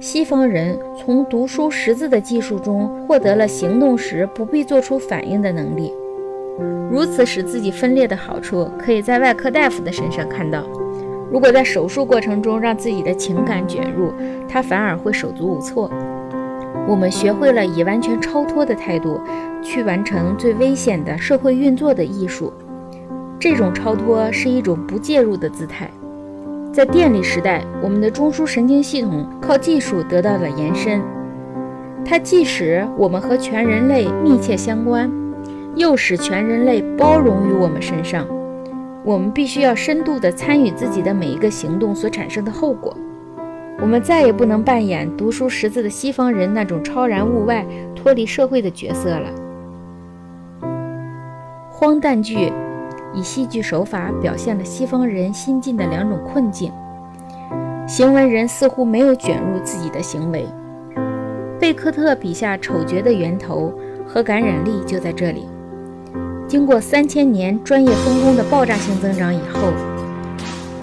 [0.00, 5.92] 西方人从读书识字的技术中获得了行动时不必做出反应的能力。
[6.90, 10.64] 如此使自己分裂的好处，可以在外科大夫的身上看到。
[11.30, 14.10] 如果在手术过程中让自己的情感卷入，
[14.48, 15.90] 他反而会手足无措。
[16.88, 19.20] 我们学会了以完全超脱的态度
[19.62, 22.50] 去完成最危险的社会运作的艺术。
[23.38, 25.90] 这种超脱是一种不介入的姿态。
[26.72, 31.02] 在电力时代，我们的中枢神经系统靠技术得到了延伸，
[32.04, 35.10] 它既使我们和全人类密切相关，
[35.74, 38.24] 又使全人类包容于我们身上。
[39.04, 42.96] 我们必须要深度地参与自己的每一个行动所产生的后果。
[43.80, 47.66] 我们再也不能扮演读书识字的西方人那种超然物外、
[47.96, 49.28] 脱离社会的角色了。
[51.68, 52.52] 荒诞剧
[53.14, 56.72] 以戏剧手法表现了西方人新进的两种困境。
[57.86, 60.46] 行为人似乎没有卷入自己的行为。
[61.58, 63.72] 贝克特笔下丑角的源头
[64.06, 65.48] 和感染力就在这里。
[66.46, 69.72] 经过三千年专业分工的爆炸性增长以后，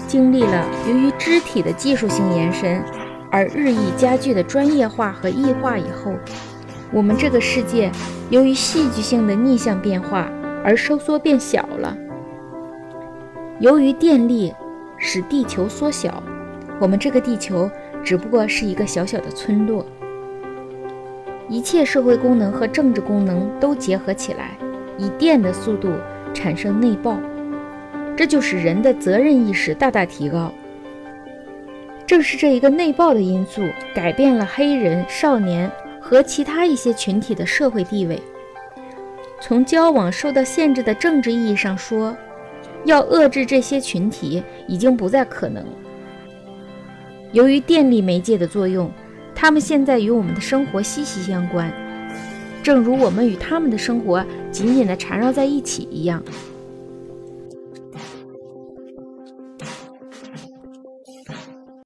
[0.06, 2.82] 经历了由于肢体的技术性延伸
[3.30, 6.12] 而日益加剧的专业化和异化以后，
[6.92, 7.90] 我们这个世界
[8.30, 10.30] 由于戏剧性的逆向变化
[10.64, 11.96] 而收缩变小了。
[13.60, 14.54] 由于电力
[14.96, 16.22] 使地球缩小，
[16.80, 17.68] 我们这个地球
[18.04, 19.84] 只不过是一个小小的村落。
[21.48, 24.56] 一切社会功能和政治功能都结合起来。
[24.96, 25.92] 以电的速度
[26.34, 27.16] 产生内爆，
[28.16, 30.52] 这就使人的责任意识大大提高。
[32.04, 33.62] 正是这一个内爆的因素，
[33.94, 35.70] 改变了黑人、少年
[36.00, 38.20] 和其他一些群体的社会地位。
[39.40, 42.16] 从交往受到限制的政治意义上说，
[42.84, 45.64] 要遏制这些群体已经不再可能。
[47.32, 48.90] 由于电力媒介的作用，
[49.34, 51.72] 他们现在与我们的生活息息相关。
[52.62, 56.22] 正如我们与他们的生活紧紧地缠绕在一起一样。